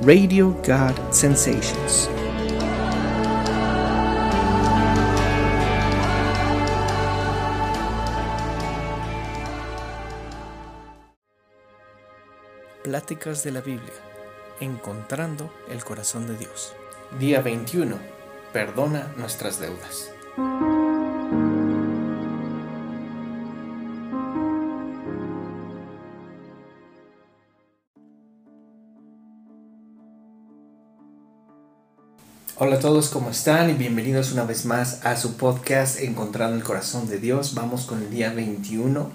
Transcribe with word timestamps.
Radio 0.00 0.50
God 0.66 1.12
Sensations. 1.12 2.10
Pláticas 12.82 13.44
de 13.44 13.52
la 13.52 13.60
Biblia. 13.60 13.92
Encontrando 14.60 15.52
el 15.68 15.84
corazón 15.84 16.26
de 16.26 16.36
Dios. 16.36 16.74
Día 17.20 17.40
21. 17.42 17.96
Perdona 18.52 19.12
nuestras 19.16 19.60
deudas. 19.60 20.10
Hola 32.58 32.76
a 32.76 32.80
todos, 32.80 33.08
¿cómo 33.08 33.30
están? 33.30 33.70
Y 33.70 33.72
bienvenidos 33.72 34.30
una 34.30 34.44
vez 34.44 34.66
más 34.66 35.06
a 35.06 35.16
su 35.16 35.38
podcast 35.38 35.98
Encontrando 35.98 36.54
el 36.54 36.62
Corazón 36.62 37.08
de 37.08 37.16
Dios. 37.16 37.54
Vamos 37.54 37.86
con 37.86 38.02
el 38.02 38.10
día 38.10 38.30
21, 38.30 39.10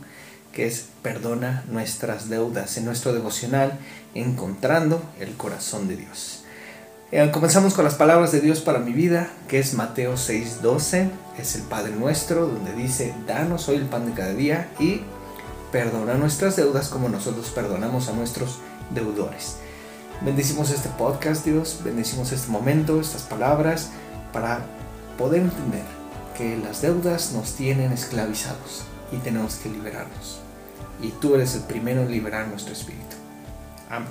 que 0.51 0.65
es 0.65 0.87
Perdona 1.03 1.63
nuestras 1.69 2.29
deudas, 2.29 2.77
en 2.77 2.85
nuestro 2.85 3.13
devocional 3.13 3.77
Encontrando 4.15 5.03
el 5.19 5.35
Corazón 5.37 5.87
de 5.87 5.97
Dios. 5.97 6.45
Eh, 7.11 7.29
comenzamos 7.31 7.75
con 7.75 7.85
las 7.85 7.93
palabras 7.93 8.31
de 8.31 8.41
Dios 8.41 8.61
para 8.61 8.79
mi 8.79 8.91
vida, 8.91 9.29
que 9.47 9.59
es 9.59 9.75
Mateo 9.75 10.15
6:12, 10.17 11.11
es 11.37 11.55
el 11.55 11.61
Padre 11.61 11.91
nuestro, 11.91 12.47
donde 12.47 12.73
dice, 12.73 13.13
danos 13.27 13.69
hoy 13.69 13.75
el 13.75 13.85
pan 13.85 14.07
de 14.07 14.13
cada 14.13 14.33
día 14.33 14.71
y 14.79 15.01
perdona 15.71 16.15
nuestras 16.15 16.55
deudas 16.55 16.89
como 16.89 17.07
nosotros 17.07 17.51
perdonamos 17.51 18.09
a 18.09 18.13
nuestros 18.13 18.57
deudores. 18.89 19.57
Bendecimos 20.21 20.71
este 20.71 20.89
podcast, 20.89 21.45
Dios, 21.45 21.81
bendecimos 21.83 22.31
este 22.31 22.49
momento, 22.49 22.99
estas 22.99 23.21
palabras, 23.21 23.91
para 24.33 24.61
poder 25.15 25.43
entender 25.43 25.83
que 26.35 26.57
las 26.57 26.81
deudas 26.81 27.33
nos 27.33 27.53
tienen 27.53 27.91
esclavizados 27.91 28.83
y 29.11 29.17
tenemos 29.17 29.55
que 29.57 29.69
liberarnos. 29.69 30.39
Y 31.03 31.09
tú 31.09 31.35
eres 31.35 31.53
el 31.53 31.61
primero 31.61 32.01
en 32.01 32.09
liberar 32.09 32.47
nuestro 32.47 32.73
espíritu. 32.73 33.15
Amén. 33.91 34.09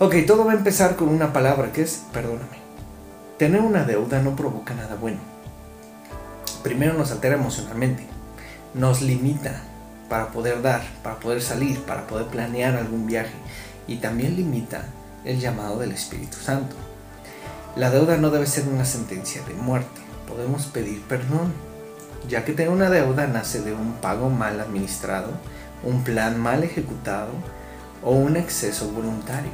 Ok, 0.00 0.16
todo 0.26 0.44
va 0.44 0.50
a 0.50 0.56
empezar 0.56 0.96
con 0.96 1.10
una 1.10 1.32
palabra 1.32 1.70
que 1.70 1.82
es 1.82 2.02
perdóname. 2.12 2.58
Tener 3.38 3.60
una 3.60 3.84
deuda 3.84 4.20
no 4.20 4.34
provoca 4.34 4.74
nada 4.74 4.96
bueno. 4.96 5.20
Primero 6.64 6.94
nos 6.94 7.12
altera 7.12 7.36
emocionalmente, 7.36 8.04
nos 8.74 9.00
limita 9.00 9.62
para 10.08 10.28
poder 10.32 10.60
dar, 10.60 10.82
para 11.04 11.20
poder 11.20 11.40
salir, 11.40 11.80
para 11.82 12.08
poder 12.08 12.26
planear 12.26 12.74
algún 12.74 13.06
viaje 13.06 13.32
y 13.86 13.96
también 13.96 14.36
limita 14.36 14.84
el 15.24 15.40
llamado 15.40 15.78
del 15.78 15.92
Espíritu 15.92 16.36
Santo. 16.36 16.74
La 17.76 17.90
deuda 17.90 18.16
no 18.16 18.30
debe 18.30 18.46
ser 18.46 18.68
una 18.68 18.84
sentencia 18.84 19.42
de 19.42 19.54
muerte, 19.54 20.00
podemos 20.28 20.66
pedir 20.66 21.00
perdón, 21.02 21.52
ya 22.28 22.44
que 22.44 22.52
tener 22.52 22.70
una 22.70 22.90
deuda 22.90 23.26
nace 23.26 23.62
de 23.62 23.72
un 23.72 23.94
pago 23.94 24.30
mal 24.30 24.60
administrado, 24.60 25.30
un 25.82 26.04
plan 26.04 26.40
mal 26.40 26.62
ejecutado 26.62 27.30
o 28.02 28.12
un 28.12 28.36
exceso 28.36 28.90
voluntario. 28.90 29.50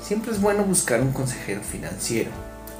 Siempre 0.00 0.32
es 0.32 0.40
bueno 0.40 0.64
buscar 0.64 1.00
un 1.00 1.12
consejero 1.12 1.62
financiero 1.62 2.30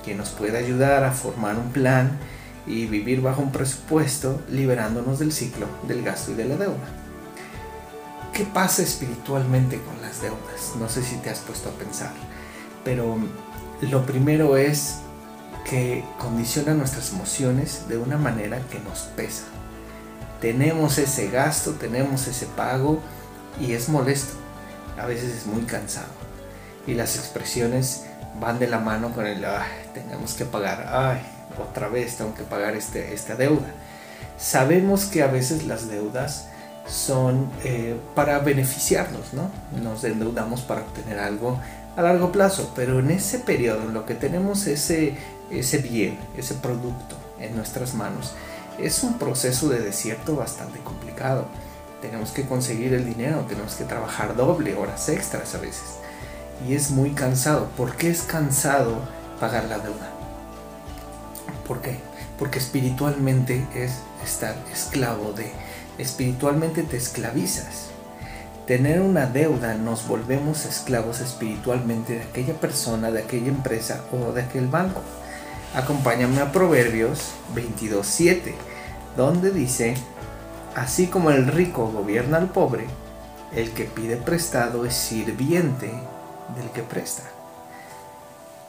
que 0.05 0.15
nos 0.15 0.31
pueda 0.31 0.59
ayudar 0.59 1.05
a 1.05 1.13
formar 1.13 1.57
un 1.57 1.71
plan 1.71 2.19
y 2.67 2.87
vivir 2.87 3.21
bajo 3.21 3.43
un 3.43 3.53
presupuesto 3.53 4.41
liberándonos 4.49 5.19
del 5.19 5.33
ciclo 5.33 5.67
del 5.87 6.03
gasto 6.03 6.33
y 6.33 6.35
de 6.35 6.45
la 6.45 6.57
deuda. 6.57 6.98
¿Qué 8.39 8.45
pasa 8.45 8.83
espiritualmente 8.83 9.81
con 9.81 10.01
las 10.01 10.23
deudas? 10.23 10.77
No 10.79 10.89
sé 10.89 11.03
si 11.03 11.17
te 11.17 11.29
has 11.29 11.41
puesto 11.41 11.71
a 11.71 11.73
pensar, 11.73 12.13
pero 12.85 13.19
lo 13.81 14.07
primero 14.07 14.57
es 14.57 14.99
que 15.69 16.05
condiciona 16.21 16.73
nuestras 16.73 17.11
emociones 17.11 17.89
de 17.89 17.99
una 17.99 18.17
manera 18.17 18.61
que 18.71 18.79
nos 18.79 19.01
pesa. 19.17 19.43
Tenemos 20.41 20.99
ese 20.99 21.31
gasto, 21.31 21.73
tenemos 21.73 22.29
ese 22.29 22.47
pago 22.47 23.01
y 23.61 23.73
es 23.73 23.89
molesto. 23.89 24.35
A 25.03 25.07
veces 25.07 25.35
es 25.35 25.47
muy 25.47 25.63
cansado. 25.63 26.07
Y 26.87 26.95
las 26.95 27.17
expresiones 27.17 28.05
van 28.39 28.61
de 28.61 28.69
la 28.69 28.79
mano 28.79 29.13
con 29.13 29.27
el, 29.27 29.45
ay, 29.45 29.91
tenemos 29.95 30.35
que 30.35 30.45
pagar, 30.45 30.87
ay, 30.93 31.23
otra 31.61 31.89
vez 31.89 32.19
tengo 32.19 32.37
que 32.37 32.45
pagar 32.45 32.77
este, 32.77 33.15
esta 33.15 33.35
deuda. 33.35 33.75
Sabemos 34.39 35.07
que 35.07 35.25
a 35.25 35.27
veces 35.27 35.65
las 35.65 35.89
deudas 35.89 36.47
son 36.89 37.51
eh, 37.65 37.97
para 38.15 38.39
beneficiarnos, 38.39 39.35
¿no? 39.35 39.51
Nos 39.83 40.03
endeudamos 40.05 40.63
para 40.63 40.83
obtener 40.83 41.19
algo 41.19 41.61
a 41.97 42.03
largo 42.03 42.33
plazo, 42.33 42.73
pero 42.75 43.01
en 43.01 43.11
ese 43.11 43.39
periodo 43.41 43.83
en 43.83 43.95
lo 43.95 44.07
que 44.07 44.15
tenemos 44.15 44.67
ese, 44.67 45.17
ese 45.51 45.79
bien, 45.79 46.19
ese 46.37 46.55
producto 46.55 47.17
en 47.41 47.57
nuestras 47.57 47.95
manos, 47.95 48.33
es 48.79 49.03
un 49.03 49.19
proceso 49.19 49.69
de 49.69 49.81
desierto 49.81 50.37
bastante 50.37 50.79
complicado. 50.81 51.47
Tenemos 52.01 52.31
que 52.31 52.47
conseguir 52.47 52.95
el 52.95 53.05
dinero, 53.05 53.45
tenemos 53.49 53.75
que 53.75 53.85
trabajar 53.85 54.37
doble, 54.37 54.77
horas 54.77 55.09
extras 55.09 55.55
a 55.55 55.59
veces. 55.59 55.97
Y 56.67 56.75
es 56.75 56.91
muy 56.91 57.11
cansado. 57.11 57.69
¿Por 57.77 57.97
qué 57.97 58.11
es 58.11 58.23
cansado 58.23 59.01
pagar 59.41 59.65
la 59.65 59.79
deuda? 59.79 60.11
¿Por 61.67 61.81
qué? 61.81 61.99
Porque 62.39 62.59
espiritualmente 62.59 63.67
es 63.75 63.95
estar 64.25 64.55
esclavo 64.73 65.33
de, 65.33 65.51
espiritualmente 65.99 66.83
te 66.83 66.97
esclavizas. 66.97 67.89
Tener 68.67 69.01
una 69.01 69.27
deuda 69.27 69.75
nos 69.75 70.07
volvemos 70.07 70.65
esclavos 70.65 71.21
espiritualmente 71.21 72.15
de 72.15 72.23
aquella 72.23 72.55
persona, 72.55 73.11
de 73.11 73.21
aquella 73.21 73.49
empresa 73.49 74.05
o 74.13 74.33
de 74.33 74.43
aquel 74.43 74.69
banco. 74.69 75.01
Acompáñame 75.75 76.41
a 76.41 76.53
Proverbios 76.53 77.31
22.7, 77.55 78.55
donde 79.17 79.51
dice, 79.51 79.97
así 80.75 81.07
como 81.07 81.31
el 81.31 81.47
rico 81.47 81.91
gobierna 81.91 82.39
al 82.39 82.51
pobre, 82.51 82.87
el 83.55 83.71
que 83.73 83.85
pide 83.85 84.17
prestado 84.17 84.85
es 84.85 84.95
sirviente 84.95 85.91
del 86.57 86.71
que 86.75 86.83
presta. 86.83 87.25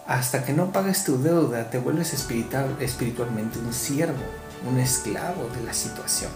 Hasta 0.07 0.43
que 0.43 0.53
no 0.53 0.71
pagues 0.71 1.03
tu 1.03 1.21
deuda, 1.21 1.69
te 1.69 1.77
vuelves 1.77 2.13
espiritual, 2.13 2.75
espiritualmente 2.79 3.59
un 3.59 3.73
siervo, 3.73 4.23
un 4.67 4.79
esclavo 4.79 5.47
de 5.55 5.63
la 5.63 5.73
situación. 5.73 6.31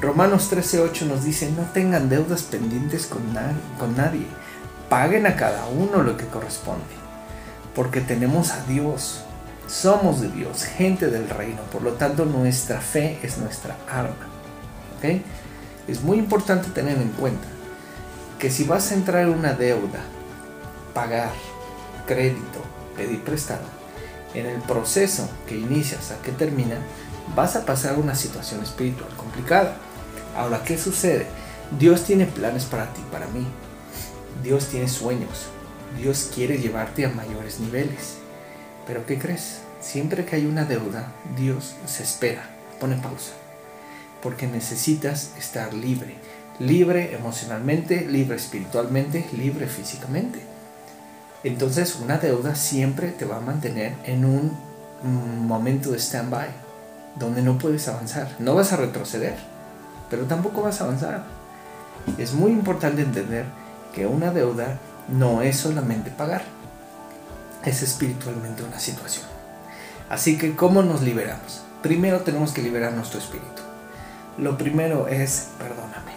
Romanos 0.00 0.50
13:8 0.50 1.06
nos 1.06 1.24
dice, 1.24 1.50
no 1.50 1.64
tengan 1.72 2.08
deudas 2.08 2.42
pendientes 2.42 3.06
con 3.06 3.22
con 3.78 3.96
nadie, 3.96 4.26
paguen 4.88 5.26
a 5.26 5.36
cada 5.36 5.66
uno 5.66 6.02
lo 6.02 6.16
que 6.16 6.26
corresponde, 6.26 6.84
porque 7.74 8.00
tenemos 8.00 8.50
a 8.50 8.64
Dios, 8.64 9.22
somos 9.66 10.20
de 10.20 10.28
Dios, 10.28 10.64
gente 10.64 11.08
del 11.08 11.28
reino, 11.28 11.62
por 11.70 11.82
lo 11.82 11.92
tanto 11.92 12.24
nuestra 12.24 12.80
fe 12.80 13.18
es 13.22 13.38
nuestra 13.38 13.76
arma. 13.88 14.26
¿okay? 14.98 15.22
Es 15.86 16.02
muy 16.02 16.18
importante 16.18 16.70
tener 16.70 16.98
en 16.98 17.10
cuenta 17.10 17.46
que 18.38 18.50
si 18.50 18.64
vas 18.64 18.90
a 18.90 18.94
entrar 18.94 19.22
en 19.22 19.30
una 19.30 19.52
deuda, 19.52 20.00
pagar, 20.94 21.30
crédito, 22.06 22.60
pedir 22.96 23.22
prestado, 23.22 23.64
en 24.34 24.46
el 24.46 24.60
proceso 24.62 25.28
que 25.46 25.56
inicias 25.56 26.10
a 26.10 26.22
que 26.22 26.32
termina, 26.32 26.76
vas 27.34 27.56
a 27.56 27.64
pasar 27.64 27.98
una 27.98 28.14
situación 28.14 28.62
espiritual 28.62 29.10
complicada. 29.16 29.76
Ahora, 30.36 30.62
¿qué 30.64 30.78
sucede? 30.78 31.26
Dios 31.78 32.04
tiene 32.04 32.26
planes 32.26 32.64
para 32.64 32.92
ti, 32.92 33.00
para 33.12 33.26
mí. 33.28 33.46
Dios 34.42 34.68
tiene 34.68 34.88
sueños. 34.88 35.46
Dios 35.96 36.30
quiere 36.34 36.58
llevarte 36.58 37.04
a 37.04 37.10
mayores 37.10 37.60
niveles. 37.60 38.16
Pero 38.86 39.06
¿qué 39.06 39.18
crees? 39.18 39.60
Siempre 39.80 40.24
que 40.24 40.36
hay 40.36 40.46
una 40.46 40.64
deuda, 40.64 41.12
Dios 41.36 41.74
se 41.86 42.02
espera, 42.02 42.42
pone 42.78 42.96
pausa. 42.96 43.32
Porque 44.22 44.46
necesitas 44.46 45.32
estar 45.38 45.72
libre. 45.72 46.16
Libre 46.58 47.14
emocionalmente, 47.14 48.06
libre 48.06 48.36
espiritualmente, 48.36 49.26
libre 49.32 49.66
físicamente. 49.66 50.40
Entonces 51.42 51.96
una 51.96 52.18
deuda 52.18 52.54
siempre 52.54 53.08
te 53.08 53.24
va 53.24 53.36
a 53.36 53.40
mantener 53.40 53.94
en 54.04 54.24
un 54.26 54.52
momento 55.46 55.92
de 55.92 55.98
stand-by 55.98 56.69
donde 57.16 57.42
no 57.42 57.58
puedes 57.58 57.88
avanzar. 57.88 58.28
No 58.38 58.54
vas 58.54 58.72
a 58.72 58.76
retroceder, 58.76 59.36
pero 60.08 60.24
tampoco 60.24 60.62
vas 60.62 60.80
a 60.80 60.84
avanzar. 60.84 61.24
Es 62.18 62.32
muy 62.32 62.50
importante 62.52 63.02
entender 63.02 63.44
que 63.94 64.06
una 64.06 64.30
deuda 64.30 64.78
no 65.08 65.42
es 65.42 65.56
solamente 65.56 66.10
pagar, 66.10 66.42
es 67.64 67.82
espiritualmente 67.82 68.62
una 68.62 68.78
situación. 68.78 69.26
Así 70.08 70.38
que, 70.38 70.56
¿cómo 70.56 70.82
nos 70.82 71.02
liberamos? 71.02 71.62
Primero 71.82 72.20
tenemos 72.20 72.52
que 72.52 72.62
liberar 72.62 72.92
nuestro 72.92 73.18
espíritu. 73.18 73.62
Lo 74.38 74.56
primero 74.56 75.08
es, 75.08 75.48
perdóname. 75.58 76.12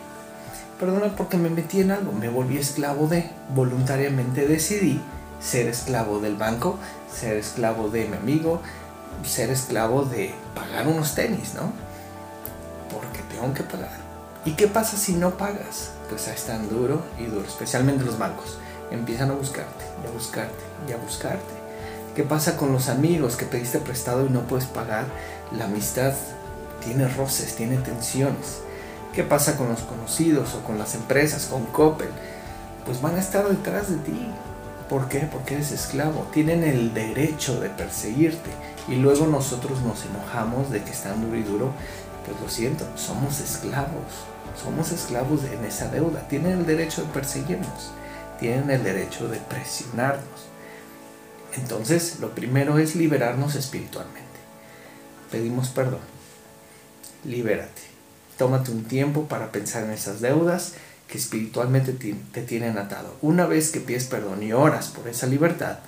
Perdóname 0.79 1.13
porque 1.15 1.37
me 1.37 1.49
metí 1.49 1.81
en 1.81 1.91
algo, 1.91 2.11
me 2.11 2.29
volví 2.29 2.57
esclavo 2.57 3.07
de, 3.07 3.29
voluntariamente 3.53 4.47
decidí 4.47 5.01
ser 5.39 5.67
esclavo 5.67 6.19
del 6.19 6.35
banco, 6.35 6.79
ser 7.13 7.37
esclavo 7.37 7.89
de 7.89 8.05
mi 8.05 8.17
amigo, 8.17 8.61
ser 9.23 9.49
esclavo 9.49 10.05
de 10.05 10.33
pagar 10.55 10.87
unos 10.87 11.15
tenis, 11.15 11.53
¿no? 11.53 11.71
Porque 12.91 13.19
tengo 13.29 13.53
que 13.53 13.63
pagar. 13.63 14.03
¿Y 14.45 14.51
qué 14.51 14.67
pasa 14.67 14.97
si 14.97 15.13
no 15.13 15.37
pagas? 15.37 15.91
Pues 16.09 16.27
ahí 16.27 16.35
están 16.35 16.69
duro 16.69 17.01
y 17.17 17.25
duro, 17.25 17.45
especialmente 17.47 18.03
los 18.03 18.17
bancos. 18.17 18.57
empiezan 18.91 19.31
a 19.31 19.33
buscarte, 19.33 19.85
y 20.03 20.07
a 20.07 20.11
buscarte, 20.11 20.63
y 20.87 20.91
a 20.91 20.97
buscarte. 20.97 21.53
¿Qué 22.15 22.23
pasa 22.23 22.57
con 22.57 22.71
los 22.71 22.89
amigos 22.89 23.35
que 23.35 23.45
pediste 23.45 23.79
prestado 23.79 24.25
y 24.25 24.29
no 24.29 24.41
puedes 24.41 24.65
pagar? 24.65 25.05
La 25.57 25.65
amistad 25.65 26.13
tiene 26.83 27.07
roces, 27.07 27.55
tiene 27.55 27.77
tensiones. 27.77 28.59
¿Qué 29.13 29.23
pasa 29.23 29.57
con 29.57 29.69
los 29.69 29.81
conocidos 29.81 30.53
o 30.53 30.63
con 30.63 30.77
las 30.77 30.93
empresas, 30.93 31.45
con 31.45 31.65
Coppel? 31.65 32.09
Pues 32.85 33.01
van 33.01 33.15
a 33.15 33.19
estar 33.19 33.47
detrás 33.47 33.89
de 33.89 33.97
ti. 33.97 34.27
¿Por 34.93 35.09
qué? 35.09 35.21
Porque 35.21 35.55
eres 35.55 35.71
esclavo. 35.71 36.27
Tienen 36.31 36.63
el 36.63 36.93
derecho 36.93 37.59
de 37.59 37.71
perseguirte. 37.71 38.51
Y 38.87 38.97
luego 38.97 39.25
nosotros 39.25 39.81
nos 39.81 40.05
enojamos 40.05 40.69
de 40.69 40.83
que 40.83 40.91
están 40.91 41.19
duro 41.19 41.35
y 41.35 41.41
duro. 41.41 41.71
Pues 42.23 42.39
lo 42.39 42.47
siento, 42.47 42.85
somos 42.95 43.39
esclavos. 43.39 44.05
Somos 44.63 44.91
esclavos 44.91 45.45
en 45.45 45.65
esa 45.65 45.87
deuda. 45.87 46.27
Tienen 46.27 46.59
el 46.59 46.67
derecho 46.67 47.01
de 47.01 47.07
perseguirnos. 47.07 47.91
Tienen 48.39 48.69
el 48.69 48.83
derecho 48.83 49.27
de 49.27 49.39
presionarnos. 49.39 50.45
Entonces, 51.55 52.19
lo 52.19 52.35
primero 52.35 52.77
es 52.77 52.95
liberarnos 52.95 53.55
espiritualmente. 53.55 54.21
Pedimos 55.31 55.69
perdón. 55.69 56.01
Libérate. 57.23 57.81
Tómate 58.37 58.69
un 58.69 58.83
tiempo 58.83 59.23
para 59.23 59.51
pensar 59.51 59.85
en 59.85 59.91
esas 59.91 60.21
deudas 60.21 60.73
espiritualmente 61.17 61.93
te 61.93 62.41
tienen 62.41 62.77
atado. 62.77 63.15
Una 63.21 63.45
vez 63.45 63.69
que 63.71 63.79
pides 63.79 64.05
perdón 64.05 64.43
y 64.43 64.53
oras 64.53 64.87
por 64.87 65.07
esa 65.07 65.27
libertad, 65.27 65.79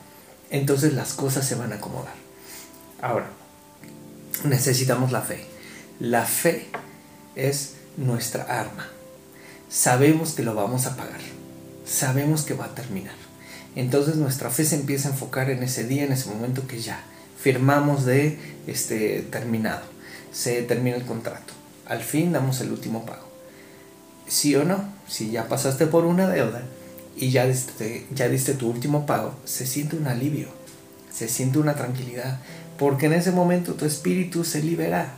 entonces 0.50 0.94
las 0.94 1.14
cosas 1.14 1.48
se 1.48 1.56
van 1.56 1.74
a 1.74 1.78
acomodar. 1.78 2.14
Ahora, 3.02 3.28
necesitamos 4.44 5.12
la 5.12 5.22
fe. 5.22 5.46
La 6.00 6.26
fe 6.26 6.68
es 7.36 7.76
nuestra 7.98 8.44
arma. 8.44 8.88
Sabemos 9.70 10.34
que 10.34 10.44
lo 10.44 10.56
vamos 10.56 10.86
a 10.86 10.96
pagar. 10.96 11.20
Sabemos 11.86 12.44
que 12.44 12.54
va 12.54 12.66
a 12.66 12.76
terminar. 12.76 13.16
Entonces 13.76 14.16
nuestra 14.16 14.50
fe 14.50 14.64
se 14.66 14.76
empieza 14.76 15.10
a 15.10 15.12
enfocar 15.12 15.50
en 15.50 15.64
ese 15.64 15.84
día, 15.84 16.04
en 16.04 16.14
ese 16.14 16.30
momento 16.30 16.68
que 16.68 16.80
ya 16.80 17.04
firmamos 17.40 18.06
de 18.06 18.40
este 18.68 19.22
terminado. 19.22 19.84
Se 20.32 20.62
termina 20.64 20.96
el 20.96 21.06
contrato. 21.06 21.54
Al 21.86 22.02
fin 22.02 22.32
damos 22.32 22.62
el 22.62 22.72
último 22.72 23.06
pago. 23.06 23.28
Sí 24.28 24.56
o 24.56 24.64
no, 24.64 24.95
si 25.08 25.32
ya 25.32 25.48
pasaste 25.48 25.88
por 25.88 26.06
una 26.06 26.28
deuda 26.28 26.62
y 27.16 27.32
ya 27.32 27.46
diste, 27.46 28.06
ya 28.14 28.28
diste 28.28 28.54
tu 28.54 28.70
último 28.70 29.06
pago, 29.06 29.34
se 29.46 29.66
siente 29.66 29.96
un 29.96 30.08
alivio, 30.08 30.48
se 31.14 31.28
siente 31.28 31.60
una 31.60 31.76
tranquilidad, 31.76 32.40
porque 32.78 33.06
en 33.06 33.14
ese 33.14 33.32
momento 33.32 33.74
tu 33.74 33.86
espíritu 33.86 34.44
se 34.44 34.62
libera. 34.62 35.14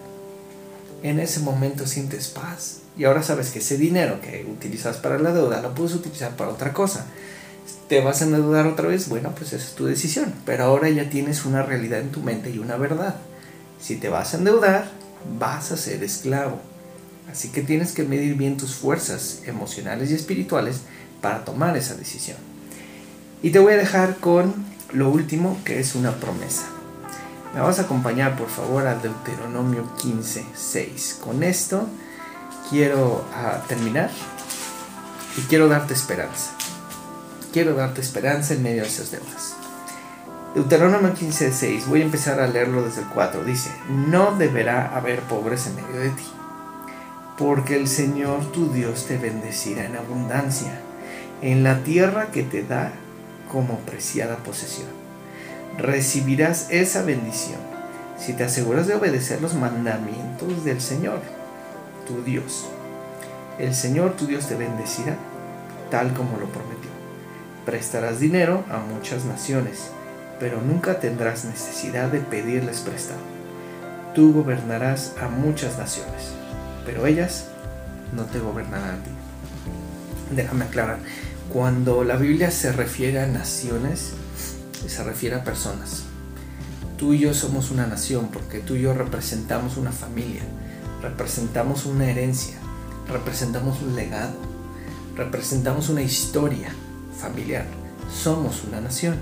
En 1.03 1.19
ese 1.19 1.41
momento 1.41 1.85
sientes 1.85 2.27
paz. 2.27 2.79
Y 2.97 3.03
ahora 3.03 3.21
sabes 3.21 3.51
que 3.51 3.59
ese 3.59 3.77
dinero 3.77 4.19
que 4.19 4.47
utilizas 4.51 4.97
para 4.97 5.19
la 5.19 5.31
deuda 5.31 5.61
lo 5.61 5.75
puedes 5.75 5.93
utilizar 5.93 6.35
para 6.35 6.49
otra 6.49 6.73
cosa 6.73 7.05
te 7.87 8.01
vas 8.01 8.21
a 8.21 8.25
endeudar 8.25 8.67
otra 8.67 8.87
vez, 8.87 9.07
bueno, 9.07 9.33
pues 9.35 9.53
esa 9.53 9.65
es 9.65 9.75
tu 9.75 9.85
decisión. 9.85 10.33
Pero 10.45 10.65
ahora 10.65 10.89
ya 10.89 11.09
tienes 11.09 11.45
una 11.45 11.63
realidad 11.63 11.99
en 11.99 12.11
tu 12.11 12.21
mente 12.21 12.49
y 12.49 12.59
una 12.59 12.77
verdad. 12.77 13.15
Si 13.79 13.95
te 13.95 14.09
vas 14.09 14.33
a 14.33 14.37
endeudar, 14.37 14.89
vas 15.39 15.71
a 15.71 15.77
ser 15.77 16.03
esclavo. 16.03 16.59
Así 17.31 17.49
que 17.49 17.61
tienes 17.61 17.91
que 17.91 18.03
medir 18.03 18.35
bien 18.35 18.57
tus 18.57 18.75
fuerzas 18.75 19.41
emocionales 19.45 20.11
y 20.11 20.15
espirituales 20.15 20.81
para 21.21 21.45
tomar 21.45 21.75
esa 21.77 21.95
decisión. 21.95 22.37
Y 23.43 23.51
te 23.51 23.59
voy 23.59 23.73
a 23.73 23.77
dejar 23.77 24.17
con 24.17 24.53
lo 24.93 25.09
último, 25.09 25.57
que 25.65 25.79
es 25.79 25.95
una 25.95 26.15
promesa. 26.15 26.65
Me 27.53 27.61
vas 27.61 27.79
a 27.79 27.83
acompañar, 27.83 28.37
por 28.37 28.49
favor, 28.49 28.87
al 28.87 29.01
Deuteronomio 29.01 29.95
15, 29.97 30.45
6. 30.55 31.19
Con 31.23 31.43
esto 31.43 31.87
quiero 32.69 33.25
ah, 33.33 33.63
terminar 33.67 34.09
y 35.37 35.41
quiero 35.41 35.67
darte 35.67 35.93
esperanza 35.93 36.57
quiero 37.57 37.73
darte 37.73 38.01
esperanza 38.01 38.53
en 38.53 38.61
medio 38.61 38.83
de 38.83 38.87
esas 38.87 39.09
deudas. 39.09 39.55
Deuteronomio 40.53 41.15
15:6, 41.15 41.87
voy 41.87 42.01
a 42.01 42.05
empezar 42.05 42.39
a 42.39 42.47
leerlo 42.47 42.83
desde 42.83 43.01
el 43.01 43.07
4, 43.07 43.43
dice, 43.43 43.71
no 43.89 44.35
deberá 44.37 44.95
haber 44.95 45.21
pobres 45.21 45.65
en 45.65 45.75
medio 45.75 45.99
de 45.99 46.09
ti, 46.09 46.23
porque 47.37 47.75
el 47.75 47.87
Señor 47.87 48.51
tu 48.51 48.71
Dios 48.71 49.05
te 49.07 49.17
bendecirá 49.17 49.85
en 49.85 49.95
abundancia, 49.95 50.79
en 51.41 51.63
la 51.63 51.83
tierra 51.83 52.27
que 52.31 52.43
te 52.43 52.63
da 52.63 52.91
como 53.51 53.77
preciada 53.79 54.37
posesión. 54.37 54.89
Recibirás 55.77 56.67
esa 56.71 57.03
bendición 57.03 57.59
si 58.17 58.33
te 58.33 58.43
aseguras 58.43 58.87
de 58.87 58.95
obedecer 58.95 59.41
los 59.41 59.53
mandamientos 59.53 60.65
del 60.65 60.81
Señor, 60.81 61.21
tu 62.07 62.23
Dios. 62.23 62.67
El 63.59 63.75
Señor 63.75 64.15
tu 64.15 64.25
Dios 64.25 64.47
te 64.47 64.55
bendecirá 64.55 65.15
tal 65.91 66.13
como 66.13 66.37
lo 66.37 66.47
prometió 66.47 66.97
prestarás 67.67 68.21
dinero 68.21 68.63
a 68.71 68.77
muchas 68.77 69.25
naciones, 69.25 69.89
pero 70.39 70.61
nunca 70.61 71.01
tendrás 71.01 71.43
necesidad 71.43 72.07
de 72.07 72.19
pedirles 72.19 72.79
prestado. 72.79 73.19
Tú 74.15 74.31
gobernarás 74.31 75.13
a 75.21 75.27
muchas 75.27 75.77
naciones, 75.77 76.31
pero 76.87 77.05
ellas 77.05 77.43
no 78.15 78.23
te 78.23 78.39
gobernarán 78.39 78.95
a 78.95 79.03
ti. 79.03 79.09
Déjame 80.33 80.65
aclarar, 80.65 80.99
cuando 81.51 82.05
la 82.05 82.15
Biblia 82.15 82.49
se 82.49 82.71
refiere 82.71 83.19
a 83.19 83.27
naciones, 83.27 84.13
se 84.87 85.03
refiere 85.03 85.35
a 85.35 85.43
personas. 85.43 86.03
Tú 86.97 87.13
y 87.13 87.19
yo 87.19 87.33
somos 87.33 87.71
una 87.71 87.87
nación 87.87 88.29
porque 88.31 88.59
tú 88.59 88.75
y 88.75 88.83
yo 88.83 88.93
representamos 88.93 89.75
una 89.75 89.91
familia, 89.91 90.41
representamos 91.01 91.85
una 91.85 92.09
herencia, 92.09 92.55
representamos 93.11 93.81
un 93.81 93.95
legado, 93.95 94.35
representamos 95.17 95.89
una 95.89 96.03
historia 96.03 96.69
familiar. 97.19 97.65
Somos 98.23 98.63
una 98.63 98.79
nación. 98.79 99.17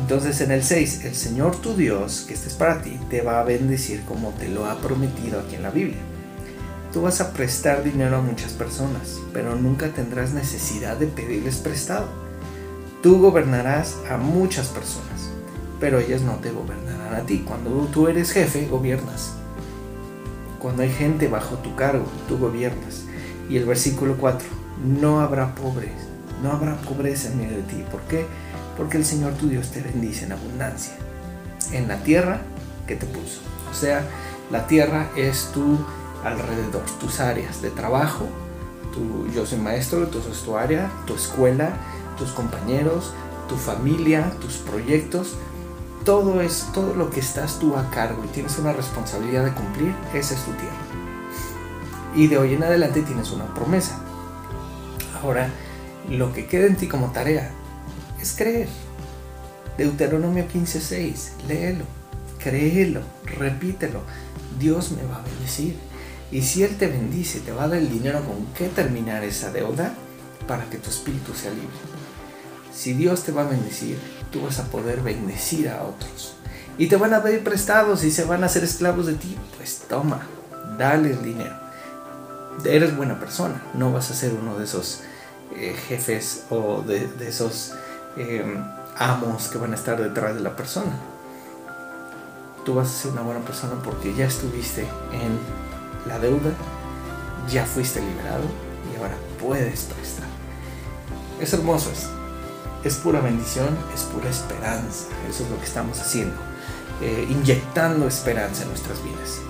Entonces 0.00 0.40
en 0.40 0.50
el 0.50 0.64
6, 0.64 1.04
el 1.04 1.14
Señor 1.14 1.54
tu 1.60 1.74
Dios, 1.74 2.24
que 2.26 2.34
este 2.34 2.48
es 2.48 2.54
para 2.54 2.82
ti, 2.82 2.98
te 3.08 3.22
va 3.22 3.40
a 3.40 3.44
bendecir 3.44 4.02
como 4.02 4.30
te 4.30 4.48
lo 4.48 4.66
ha 4.66 4.80
prometido 4.80 5.38
aquí 5.38 5.54
en 5.54 5.62
la 5.62 5.70
Biblia. 5.70 6.09
Tú 6.92 7.02
vas 7.02 7.20
a 7.20 7.32
prestar 7.32 7.84
dinero 7.84 8.16
a 8.16 8.22
muchas 8.22 8.52
personas, 8.52 9.20
pero 9.32 9.54
nunca 9.54 9.88
tendrás 9.88 10.32
necesidad 10.32 10.96
de 10.96 11.06
pedirles 11.06 11.56
prestado. 11.56 12.08
Tú 13.02 13.20
gobernarás 13.20 13.96
a 14.10 14.16
muchas 14.16 14.68
personas, 14.68 15.30
pero 15.78 16.00
ellas 16.00 16.22
no 16.22 16.34
te 16.36 16.50
gobernarán 16.50 17.14
a 17.14 17.26
ti. 17.26 17.44
Cuando 17.46 17.70
tú 17.92 18.08
eres 18.08 18.32
jefe, 18.32 18.66
gobiernas. 18.66 19.32
Cuando 20.58 20.82
hay 20.82 20.90
gente 20.90 21.28
bajo 21.28 21.56
tu 21.58 21.74
cargo, 21.76 22.06
tú 22.28 22.38
gobiernas. 22.38 23.04
Y 23.48 23.56
el 23.56 23.64
versículo 23.64 24.16
4, 24.16 24.46
no 24.98 25.20
habrá 25.20 25.54
pobres 25.54 26.10
no 26.42 26.52
habrá 26.52 26.76
pobreza 26.76 27.28
en 27.28 27.38
medio 27.38 27.56
de 27.56 27.62
ti. 27.62 27.84
¿Por 27.90 28.00
qué? 28.02 28.26
Porque 28.76 28.96
el 28.96 29.04
Señor 29.04 29.34
tu 29.34 29.48
Dios 29.48 29.70
te 29.70 29.82
bendice 29.82 30.24
en 30.24 30.32
abundancia. 30.32 30.94
En 31.72 31.88
la 31.88 32.02
tierra 32.02 32.40
que 32.86 32.96
te 32.96 33.06
puso. 33.06 33.40
O 33.70 33.74
sea, 33.74 34.02
la 34.50 34.66
tierra 34.66 35.10
es 35.16 35.50
tu 35.52 35.78
alrededor, 36.24 36.82
tus 37.00 37.20
áreas 37.20 37.62
de 37.62 37.70
trabajo. 37.70 38.26
Tu, 38.92 39.32
yo 39.32 39.46
soy 39.46 39.58
maestro, 39.58 40.08
tú 40.08 40.20
tu 40.20 40.56
área, 40.56 40.90
tu 41.06 41.14
escuela, 41.14 41.72
tus 42.18 42.30
compañeros, 42.30 43.12
tu 43.48 43.56
familia, 43.56 44.32
tus 44.40 44.56
proyectos. 44.56 45.36
Todo 46.04 46.40
es 46.40 46.68
todo 46.72 46.94
lo 46.94 47.10
que 47.10 47.20
estás 47.20 47.58
tú 47.58 47.76
a 47.76 47.90
cargo 47.90 48.24
y 48.24 48.28
tienes 48.28 48.58
una 48.58 48.72
responsabilidad 48.72 49.44
de 49.44 49.52
cumplir, 49.52 49.94
esa 50.14 50.34
es 50.34 50.40
tu 50.44 50.52
tierra. 50.52 50.74
Y 52.14 52.26
de 52.26 52.38
hoy 52.38 52.54
en 52.54 52.64
adelante 52.64 53.02
tienes 53.02 53.30
una 53.30 53.52
promesa. 53.54 54.00
Ahora, 55.22 55.50
lo 56.08 56.32
que 56.32 56.46
queda 56.46 56.66
en 56.66 56.76
ti 56.76 56.88
como 56.88 57.12
tarea 57.12 57.50
es 58.20 58.32
creer. 58.32 58.68
Deuteronomio 59.76 60.46
15:6, 60.48 61.32
léelo, 61.46 61.84
créelo, 62.38 63.02
repítelo. 63.24 64.00
Dios 64.58 64.92
me 64.92 65.02
va 65.04 65.16
a 65.16 65.22
bendecir. 65.22 65.78
Y 66.32 66.42
si 66.42 66.62
Él 66.62 66.76
te 66.76 66.86
bendice, 66.86 67.40
te 67.40 67.52
va 67.52 67.64
a 67.64 67.68
dar 67.68 67.78
el 67.78 67.90
dinero 67.90 68.24
con 68.24 68.46
que 68.54 68.68
terminar 68.68 69.24
esa 69.24 69.50
deuda 69.50 69.94
para 70.46 70.64
que 70.64 70.78
tu 70.78 70.90
espíritu 70.90 71.34
sea 71.34 71.50
libre. 71.50 71.68
Si 72.72 72.92
Dios 72.92 73.24
te 73.24 73.32
va 73.32 73.42
a 73.42 73.48
bendecir, 73.48 73.98
tú 74.30 74.42
vas 74.42 74.58
a 74.58 74.64
poder 74.64 75.00
bendecir 75.02 75.68
a 75.68 75.82
otros. 75.82 76.34
Y 76.78 76.86
te 76.86 76.96
van 76.96 77.12
a 77.14 77.22
pedir 77.22 77.42
prestados 77.42 78.04
y 78.04 78.10
se 78.10 78.24
van 78.24 78.42
a 78.42 78.46
hacer 78.46 78.64
esclavos 78.64 79.06
de 79.06 79.14
ti. 79.14 79.36
Pues 79.56 79.82
toma, 79.88 80.20
dale 80.78 81.10
el 81.10 81.22
dinero. 81.22 81.54
Eres 82.64 82.96
buena 82.96 83.18
persona, 83.18 83.62
no 83.74 83.92
vas 83.92 84.10
a 84.10 84.14
ser 84.14 84.32
uno 84.32 84.56
de 84.56 84.64
esos 84.64 85.00
eh, 85.56 85.74
jefes 85.88 86.44
o 86.50 86.82
de, 86.82 87.08
esos 87.26 87.74
eh, 88.16 88.44
amos 88.96 89.48
que 89.48 89.58
van 89.58 89.72
a 89.72 89.76
estar 89.76 90.00
detrás 90.00 90.34
de 90.34 90.40
la 90.40 90.56
persona. 90.56 90.92
Tú 92.64 92.74
vas 92.74 92.88
a 92.88 92.92
ser 92.92 93.12
una 93.12 93.22
buena 93.22 93.40
persona 93.40 93.74
porque 93.82 94.14
ya 94.14 94.26
estuviste 94.26 94.82
en 94.82 95.69
la 96.06 96.18
deuda, 96.18 96.52
ya 97.48 97.64
fuiste 97.66 98.00
liberado 98.00 98.44
y 98.92 98.96
ahora 98.96 99.14
puedes 99.40 99.82
prestar. 99.84 100.26
Es 101.40 101.52
hermoso 101.52 101.90
es, 101.92 102.08
es 102.84 102.96
pura 102.96 103.20
bendición, 103.20 103.76
es 103.94 104.02
pura 104.02 104.28
esperanza. 104.28 105.06
Eso 105.28 105.44
es 105.44 105.50
lo 105.50 105.58
que 105.58 105.64
estamos 105.64 106.00
haciendo, 106.00 106.36
eh, 107.00 107.26
inyectando 107.28 108.06
esperanza 108.06 108.62
en 108.62 108.68
nuestras 108.68 109.02
vidas. 109.02 109.40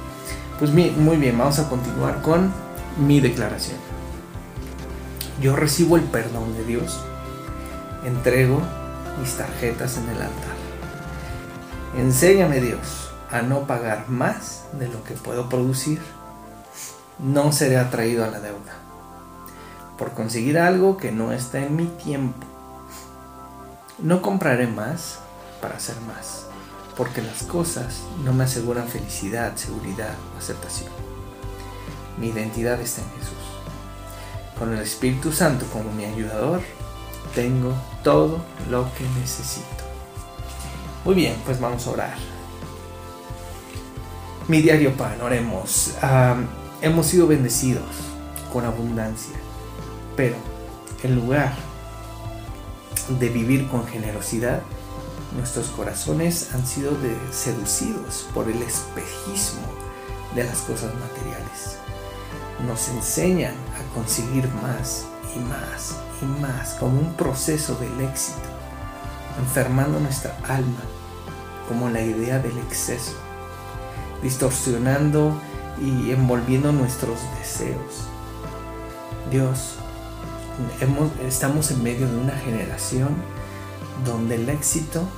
Pues 0.58 0.70
muy 0.72 1.16
bien, 1.16 1.38
vamos 1.38 1.58
a 1.58 1.68
continuar 1.68 2.20
con 2.22 2.52
mi 2.98 3.20
declaración 3.20 3.78
yo 5.40 5.56
recibo 5.56 5.96
el 5.96 6.02
perdón 6.02 6.54
de 6.54 6.64
Dios. 6.64 7.00
entrego 8.04 8.62
mis 9.20 9.34
tarjetas 9.34 9.98
en 9.98 10.08
el 10.08 10.16
altar. 10.16 10.56
Enséñame 11.98 12.60
Dios 12.60 13.10
a 13.30 13.42
no 13.42 13.66
pagar 13.66 14.08
más 14.08 14.64
de 14.78 14.88
lo 14.88 15.04
que 15.04 15.14
puedo 15.14 15.48
producir. 15.48 16.00
No 17.22 17.52
seré 17.52 17.78
atraído 17.78 18.24
a 18.24 18.28
la 18.28 18.40
deuda 18.40 18.80
por 20.00 20.12
conseguir 20.12 20.58
algo 20.58 20.96
que 20.96 21.12
no 21.12 21.30
está 21.30 21.58
en 21.58 21.76
mi 21.76 21.84
tiempo. 21.84 22.46
No 23.98 24.22
compraré 24.22 24.66
más 24.66 25.18
para 25.60 25.76
hacer 25.76 25.94
más, 26.00 26.46
porque 26.96 27.20
las 27.20 27.42
cosas 27.42 28.00
no 28.24 28.32
me 28.32 28.44
aseguran 28.44 28.88
felicidad, 28.88 29.56
seguridad 29.56 30.14
o 30.34 30.38
aceptación. 30.38 30.88
Mi 32.16 32.28
identidad 32.28 32.80
está 32.80 33.02
en 33.02 33.10
Jesús. 33.10 33.36
Con 34.58 34.72
el 34.72 34.80
Espíritu 34.80 35.32
Santo 35.32 35.66
como 35.66 35.92
mi 35.92 36.06
ayudador, 36.06 36.62
tengo 37.34 37.74
todo 38.02 38.42
lo 38.70 38.90
que 38.94 39.04
necesito. 39.20 39.84
Muy 41.04 41.14
bien, 41.14 41.36
pues 41.44 41.60
vamos 41.60 41.86
a 41.86 41.90
orar. 41.90 42.16
Mi 44.48 44.62
diario 44.62 44.96
pan, 44.96 45.20
oremos. 45.20 45.94
Hemos 46.82 47.06
sido 47.06 47.26
bendecidos 47.26 47.84
con 48.52 48.64
abundancia, 48.64 49.36
pero 50.16 50.36
en 51.02 51.14
lugar 51.14 51.54
de 53.18 53.28
vivir 53.28 53.68
con 53.68 53.86
generosidad, 53.86 54.62
nuestros 55.36 55.68
corazones 55.68 56.54
han 56.54 56.66
sido 56.66 56.92
seducidos 57.30 58.28
por 58.34 58.48
el 58.48 58.62
espejismo 58.62 59.66
de 60.34 60.44
las 60.44 60.58
cosas 60.58 60.92
materiales. 60.94 61.78
Nos 62.66 62.88
enseñan 62.88 63.54
a 63.74 63.94
conseguir 63.94 64.48
más 64.62 65.06
y 65.34 65.38
más 65.38 65.96
y 66.22 66.40
más 66.40 66.74
como 66.74 67.00
un 67.00 67.14
proceso 67.14 67.74
del 67.76 68.08
éxito, 68.08 68.48
enfermando 69.38 70.00
nuestra 70.00 70.36
alma 70.48 70.80
como 71.68 71.88
la 71.88 72.00
idea 72.00 72.38
del 72.38 72.58
exceso, 72.58 73.14
distorsionando 74.22 75.40
y 75.80 76.10
envolviendo 76.10 76.72
nuestros 76.72 77.18
deseos. 77.38 78.06
Dios, 79.30 79.76
estamos 81.26 81.70
en 81.70 81.82
medio 81.82 82.08
de 82.08 82.16
una 82.16 82.36
generación 82.36 83.08
donde 84.04 84.36
el 84.36 84.48
éxito 84.48 85.08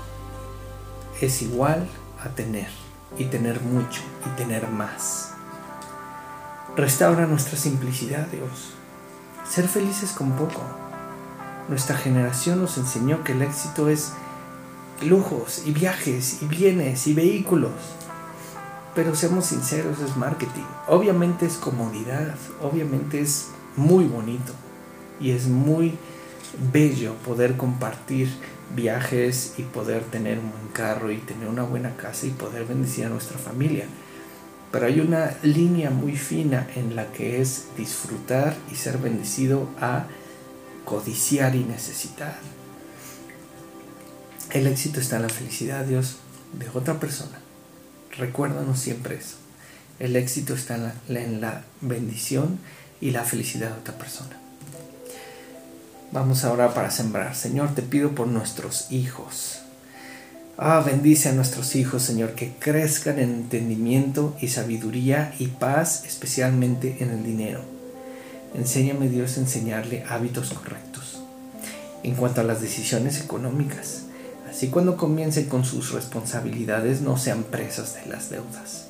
es 1.20 1.42
igual 1.42 1.88
a 2.24 2.28
tener 2.28 2.68
y 3.18 3.24
tener 3.26 3.60
mucho 3.60 4.00
y 4.26 4.36
tener 4.36 4.68
más. 4.68 5.32
Restaura 6.76 7.26
nuestra 7.26 7.58
simplicidad, 7.58 8.26
Dios. 8.28 8.74
Ser 9.48 9.68
felices 9.68 10.12
con 10.12 10.32
poco. 10.32 10.62
Nuestra 11.68 11.96
generación 11.96 12.60
nos 12.60 12.78
enseñó 12.78 13.22
que 13.24 13.32
el 13.32 13.42
éxito 13.42 13.88
es 13.88 14.12
lujos 15.02 15.62
y 15.66 15.72
viajes 15.72 16.42
y 16.42 16.46
bienes 16.46 17.06
y 17.06 17.14
vehículos. 17.14 17.72
Pero 18.94 19.14
seamos 19.14 19.46
sinceros, 19.46 20.00
es 20.00 20.16
marketing. 20.16 20.64
Obviamente 20.86 21.46
es 21.46 21.54
comodidad, 21.54 22.34
obviamente 22.60 23.20
es 23.20 23.48
muy 23.76 24.04
bonito 24.04 24.52
y 25.18 25.30
es 25.30 25.46
muy 25.46 25.96
bello 26.72 27.14
poder 27.24 27.56
compartir 27.56 28.28
viajes 28.74 29.54
y 29.56 29.62
poder 29.62 30.04
tener 30.04 30.38
un 30.38 30.50
buen 30.50 30.68
carro 30.72 31.10
y 31.10 31.18
tener 31.18 31.48
una 31.48 31.62
buena 31.62 31.96
casa 31.96 32.26
y 32.26 32.30
poder 32.30 32.64
bendecir 32.66 33.06
a 33.06 33.08
nuestra 33.08 33.38
familia. 33.38 33.86
Pero 34.70 34.86
hay 34.86 35.00
una 35.00 35.36
línea 35.42 35.90
muy 35.90 36.16
fina 36.16 36.66
en 36.74 36.96
la 36.96 37.12
que 37.12 37.40
es 37.40 37.66
disfrutar 37.76 38.56
y 38.70 38.76
ser 38.76 38.98
bendecido 38.98 39.68
a 39.80 40.06
codiciar 40.84 41.54
y 41.54 41.64
necesitar. 41.64 42.38
El 44.50 44.66
éxito 44.66 45.00
está 45.00 45.16
en 45.16 45.22
la 45.22 45.28
felicidad, 45.28 45.84
Dios, 45.84 46.16
de 46.58 46.68
otra 46.70 46.98
persona. 46.98 47.38
Recuérdanos 48.18 48.78
siempre 48.78 49.16
eso. 49.16 49.36
El 49.98 50.16
éxito 50.16 50.54
está 50.54 50.74
en 50.74 50.84
la, 50.84 51.20
en 51.20 51.40
la 51.40 51.64
bendición 51.80 52.58
y 53.00 53.10
la 53.10 53.24
felicidad 53.24 53.70
de 53.70 53.80
otra 53.80 53.94
persona. 53.94 54.36
Vamos 56.12 56.44
ahora 56.44 56.74
para 56.74 56.90
sembrar. 56.90 57.34
Señor, 57.34 57.74
te 57.74 57.82
pido 57.82 58.14
por 58.14 58.26
nuestros 58.26 58.90
hijos. 58.90 59.60
Ah, 60.58 60.82
bendice 60.84 61.30
a 61.30 61.32
nuestros 61.32 61.74
hijos, 61.74 62.02
Señor, 62.02 62.34
que 62.34 62.52
crezcan 62.58 63.18
en 63.18 63.30
entendimiento 63.30 64.36
y 64.40 64.48
sabiduría 64.48 65.34
y 65.38 65.46
paz, 65.46 66.04
especialmente 66.04 66.98
en 67.00 67.10
el 67.10 67.24
dinero. 67.24 67.62
Enséñame, 68.54 69.08
Dios, 69.08 69.38
a 69.38 69.40
enseñarle 69.40 70.04
hábitos 70.06 70.52
correctos. 70.52 71.22
En 72.02 72.14
cuanto 72.14 72.42
a 72.42 72.44
las 72.44 72.60
decisiones 72.60 73.20
económicas, 73.22 74.02
así 74.52 74.68
cuando 74.68 74.98
comiencen 74.98 75.48
con 75.48 75.64
sus 75.64 75.92
responsabilidades 75.92 77.00
no 77.00 77.16
sean 77.16 77.42
presas 77.42 77.94
de 77.94 78.04
las 78.04 78.28
deudas. 78.28 78.88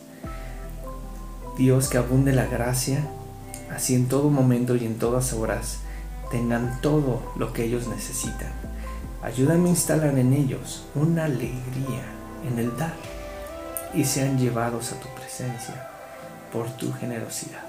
Dios, 1.56 1.88
que 1.88 1.98
abunde 1.98 2.32
la 2.32 2.46
gracia, 2.46 3.06
así 3.70 3.94
en 3.94 4.08
todo 4.08 4.28
momento 4.28 4.74
y 4.74 4.84
en 4.84 4.98
todas 4.98 5.32
horas, 5.32 5.78
tengan 6.32 6.80
todo 6.80 7.22
lo 7.36 7.52
que 7.52 7.62
ellos 7.62 7.86
necesitan. 7.86 8.50
Ayúdame 9.22 9.68
a 9.68 9.70
instalar 9.70 10.18
en 10.18 10.32
ellos 10.32 10.82
una 10.96 11.26
alegría 11.26 12.06
en 12.44 12.58
el 12.58 12.76
dar 12.76 12.96
y 13.94 14.04
sean 14.04 14.40
llevados 14.40 14.90
a 14.90 14.98
tu 14.98 15.06
presencia 15.14 15.88
por 16.52 16.68
tu 16.70 16.92
generosidad. 16.92 17.62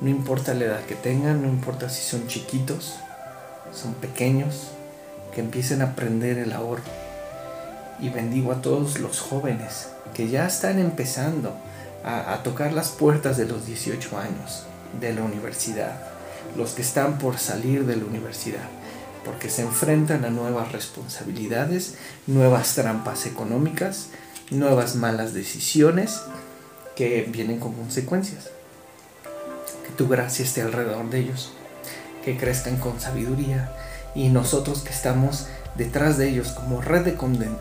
No 0.00 0.08
importa 0.08 0.54
la 0.54 0.64
edad 0.64 0.84
que 0.86 0.94
tengan, 0.94 1.42
no 1.42 1.48
importa 1.48 1.90
si 1.90 2.00
son 2.00 2.26
chiquitos, 2.26 2.94
son 3.70 3.92
pequeños, 3.92 4.70
que 5.34 5.40
empiecen 5.40 5.82
a 5.82 5.90
aprender 5.90 6.38
el 6.38 6.52
ahorro. 6.52 6.82
Y 8.00 8.08
bendigo 8.08 8.52
a 8.52 8.60
todos 8.60 8.98
los 8.98 9.20
jóvenes 9.20 9.88
que 10.14 10.28
ya 10.28 10.46
están 10.46 10.78
empezando 10.78 11.54
a, 12.04 12.32
a 12.32 12.42
tocar 12.42 12.72
las 12.72 12.90
puertas 12.90 13.36
de 13.36 13.46
los 13.46 13.66
18 13.66 14.18
años 14.18 14.64
de 15.00 15.12
la 15.12 15.22
universidad 15.22 16.14
los 16.56 16.72
que 16.72 16.82
están 16.82 17.18
por 17.18 17.38
salir 17.38 17.84
de 17.86 17.96
la 17.96 18.04
universidad, 18.04 18.68
porque 19.24 19.50
se 19.50 19.62
enfrentan 19.62 20.24
a 20.24 20.30
nuevas 20.30 20.72
responsabilidades, 20.72 21.94
nuevas 22.26 22.74
trampas 22.74 23.26
económicas, 23.26 24.08
nuevas 24.50 24.94
malas 24.94 25.34
decisiones 25.34 26.20
que 26.94 27.22
vienen 27.22 27.58
con 27.58 27.72
consecuencias. 27.72 28.50
Que 29.86 29.92
tu 29.96 30.08
gracia 30.08 30.44
esté 30.44 30.62
alrededor 30.62 31.10
de 31.10 31.20
ellos, 31.20 31.52
que 32.24 32.36
crezcan 32.36 32.76
con 32.76 33.00
sabiduría 33.00 33.74
y 34.14 34.28
nosotros 34.28 34.80
que 34.80 34.92
estamos 34.92 35.46
detrás 35.76 36.18
de 36.18 36.28
ellos 36.28 36.48
como 36.48 36.80
red 36.80 37.04
de 37.04 37.14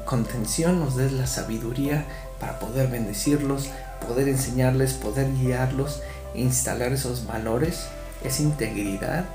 contención 0.05 0.79
nos 0.79 0.95
des 0.95 1.11
la 1.11 1.27
sabiduría 1.27 2.05
para 2.39 2.59
poder 2.59 2.89
bendecirlos, 2.89 3.69
poder 4.07 4.27
enseñarles, 4.27 4.93
poder 4.93 5.31
guiarlos, 5.33 6.01
e 6.35 6.41
instalar 6.41 6.91
esos 6.91 7.27
valores 7.27 7.87
esa 8.23 8.41
integridad, 8.41 9.25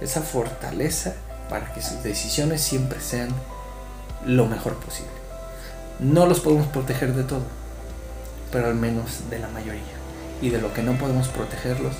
esa 0.00 0.22
fortaleza 0.22 1.14
para 1.48 1.72
que 1.72 1.82
sus 1.82 2.02
decisiones 2.02 2.60
siempre 2.60 3.00
sean 3.00 3.30
lo 4.24 4.46
mejor 4.46 4.76
posible. 4.76 5.10
No 5.98 6.26
los 6.26 6.40
podemos 6.40 6.66
proteger 6.68 7.14
de 7.14 7.24
todo, 7.24 7.42
pero 8.52 8.68
al 8.68 8.74
menos 8.74 9.30
de 9.30 9.38
la 9.38 9.48
mayoría. 9.48 9.82
Y 10.40 10.50
de 10.50 10.60
lo 10.60 10.72
que 10.72 10.82
no 10.82 10.96
podemos 10.96 11.28
protegerlos, 11.28 11.94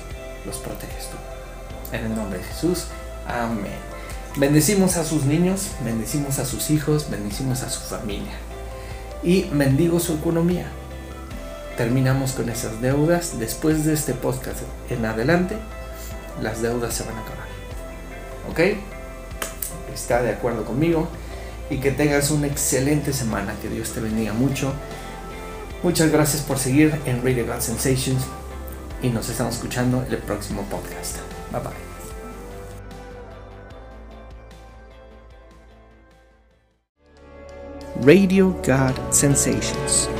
los 0.45 0.57
proteges 0.57 1.09
tú. 1.09 1.95
En 1.95 2.05
el 2.05 2.15
nombre 2.15 2.39
de 2.39 2.45
Jesús, 2.45 2.85
amén. 3.27 3.88
Bendecimos 4.35 4.95
a 4.97 5.03
sus 5.03 5.25
niños, 5.25 5.71
bendecimos 5.83 6.39
a 6.39 6.45
sus 6.45 6.69
hijos, 6.69 7.09
bendecimos 7.09 7.63
a 7.63 7.69
su 7.69 7.81
familia. 7.81 8.33
Y 9.23 9.43
bendigo 9.51 9.99
su 9.99 10.13
economía. 10.13 10.67
Terminamos 11.77 12.33
con 12.33 12.49
esas 12.49 12.81
deudas. 12.81 13.39
Después 13.39 13.85
de 13.85 13.93
este 13.93 14.13
podcast 14.13 14.59
en 14.89 15.05
adelante, 15.05 15.57
las 16.41 16.61
deudas 16.61 16.93
se 16.93 17.03
van 17.03 17.15
a 17.15 17.21
acabar. 17.21 17.47
¿Ok? 18.49 18.77
Está 19.93 20.21
de 20.21 20.31
acuerdo 20.31 20.63
conmigo. 20.63 21.07
Y 21.69 21.77
que 21.77 21.91
tengas 21.91 22.31
una 22.31 22.47
excelente 22.47 23.13
semana. 23.13 23.55
Que 23.61 23.69
Dios 23.69 23.91
te 23.91 23.99
bendiga 23.99 24.33
mucho. 24.33 24.73
Muchas 25.83 26.11
gracias 26.11 26.43
por 26.43 26.59
seguir 26.59 26.99
en 27.05 27.23
Radio 27.23 27.45
God 27.45 27.61
Sensations. 27.61 28.23
Y 29.01 29.09
nos 29.09 29.29
estamos 29.29 29.55
escuchando 29.55 30.03
en 30.05 30.13
el 30.13 30.19
próximo 30.19 30.63
podcast. 30.63 31.17
Bye 31.51 31.61
bye. 31.61 31.88
Radio 38.01 38.51
God 38.61 39.13
Sensations. 39.13 40.18